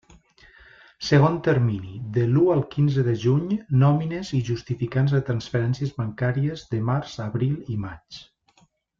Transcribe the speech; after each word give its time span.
Segon 1.07 1.35
termini: 1.47 1.97
de 2.15 2.23
l'u 2.29 2.45
al 2.53 2.63
quinze 2.71 3.03
de 3.07 3.13
juny: 3.23 3.51
nòmines 3.83 4.31
i 4.39 4.41
justificants 4.47 5.13
de 5.17 5.23
transferències 5.31 5.93
bancàries 6.01 6.65
de 6.73 6.81
març, 6.93 7.13
abril 7.31 7.53
i 7.75 7.81
maig. 7.89 8.19